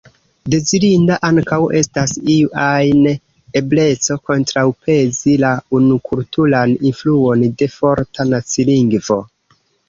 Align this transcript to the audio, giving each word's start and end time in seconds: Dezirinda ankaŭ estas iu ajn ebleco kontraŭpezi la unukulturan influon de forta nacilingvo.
Dezirinda 0.51 1.17
ankaŭ 1.27 1.57
estas 1.79 2.13
iu 2.35 2.47
ajn 2.67 3.05
ebleco 3.61 4.17
kontraŭpezi 4.31 5.37
la 5.45 5.53
unukulturan 5.81 6.75
influon 6.93 7.47
de 7.63 7.69
forta 7.77 8.27
nacilingvo. 8.33 9.21